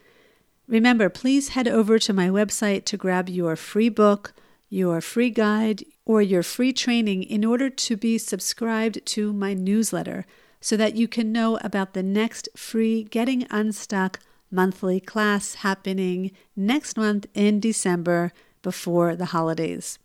Remember, 0.68 1.08
please 1.08 1.50
head 1.50 1.66
over 1.66 1.98
to 1.98 2.12
my 2.12 2.28
website 2.28 2.84
to 2.86 2.98
grab 2.98 3.30
your 3.30 3.56
free 3.56 3.88
book, 3.88 4.34
your 4.68 5.00
free 5.00 5.30
guide, 5.30 5.82
or 6.04 6.20
your 6.20 6.42
free 6.42 6.74
training 6.74 7.22
in 7.22 7.42
order 7.42 7.70
to 7.70 7.96
be 7.96 8.18
subscribed 8.18 9.04
to 9.06 9.32
my 9.32 9.54
newsletter 9.54 10.26
so 10.60 10.76
that 10.76 10.96
you 10.96 11.08
can 11.08 11.32
know 11.32 11.58
about 11.62 11.92
the 11.92 12.02
next 12.02 12.48
free 12.56 13.04
Getting 13.04 13.46
Unstuck 13.50 14.20
monthly 14.50 15.00
class 15.00 15.56
happening 15.56 16.32
next 16.54 16.96
month 16.96 17.26
in 17.34 17.60
December 17.60 18.32
before 18.62 19.16
the 19.16 19.26
holidays. 19.26 19.98